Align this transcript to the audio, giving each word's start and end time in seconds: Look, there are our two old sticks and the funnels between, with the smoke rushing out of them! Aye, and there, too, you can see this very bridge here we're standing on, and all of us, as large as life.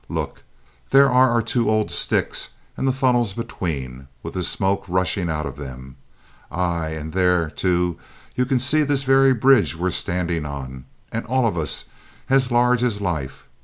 Look, 0.09 0.41
there 0.89 1.11
are 1.11 1.29
our 1.29 1.43
two 1.43 1.69
old 1.69 1.91
sticks 1.91 2.55
and 2.75 2.87
the 2.87 2.91
funnels 2.91 3.33
between, 3.33 4.07
with 4.23 4.33
the 4.33 4.41
smoke 4.41 4.83
rushing 4.87 5.29
out 5.29 5.45
of 5.45 5.57
them! 5.57 5.95
Aye, 6.51 6.89
and 6.89 7.13
there, 7.13 7.51
too, 7.51 7.99
you 8.33 8.47
can 8.47 8.57
see 8.57 8.81
this 8.81 9.03
very 9.03 9.31
bridge 9.31 9.73
here 9.73 9.81
we're 9.83 9.91
standing 9.91 10.43
on, 10.43 10.85
and 11.11 11.23
all 11.27 11.45
of 11.45 11.55
us, 11.55 11.85
as 12.31 12.51
large 12.51 12.81
as 12.81 12.99
life. 12.99 13.47